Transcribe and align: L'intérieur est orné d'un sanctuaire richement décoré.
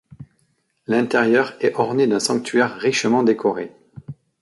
L'intérieur 0.87 1.53
est 1.59 1.75
orné 1.75 2.07
d'un 2.07 2.19
sanctuaire 2.19 2.75
richement 2.77 3.21
décoré. 3.21 3.71